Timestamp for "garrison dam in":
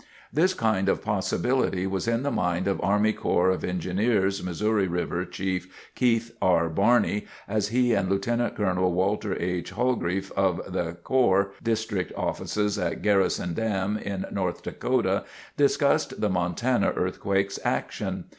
13.03-14.25